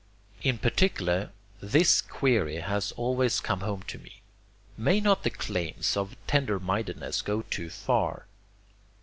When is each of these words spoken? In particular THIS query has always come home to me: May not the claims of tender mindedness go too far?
In 0.41 0.57
particular 0.57 1.29
THIS 1.61 2.01
query 2.01 2.55
has 2.55 2.91
always 2.93 3.39
come 3.39 3.59
home 3.59 3.83
to 3.83 3.99
me: 3.99 4.23
May 4.75 4.99
not 4.99 5.21
the 5.21 5.29
claims 5.29 5.95
of 5.95 6.17
tender 6.25 6.59
mindedness 6.59 7.21
go 7.21 7.43
too 7.43 7.69
far? 7.69 8.25